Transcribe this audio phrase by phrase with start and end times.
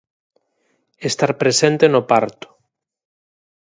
[1.09, 2.47] Estar presente no parto.